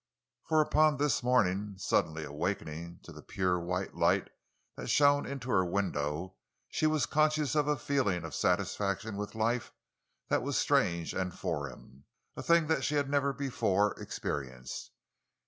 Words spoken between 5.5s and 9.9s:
her window, she was conscious of a feeling of satisfaction with life